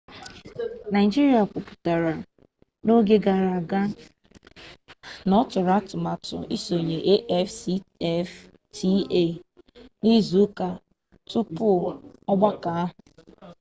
[0.91, 2.13] naịjiria kwuputara
[2.85, 3.81] n'oge gara aga
[5.27, 6.97] na ọtụrụ atụmatụ isonye
[7.39, 9.07] afcfta
[10.01, 10.67] n'izuka
[11.29, 11.67] tupu
[12.31, 12.93] ọgbakọ ahụ